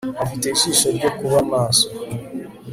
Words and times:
Afite 0.23 0.45
ijisho 0.49 0.87
ryo 0.97 1.09
kuba 1.19 1.37
maso 1.51 1.87